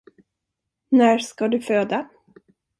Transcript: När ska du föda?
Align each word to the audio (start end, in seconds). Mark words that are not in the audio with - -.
När 0.91 1.19
ska 1.19 1.47
du 1.47 1.61
föda? 1.61 2.09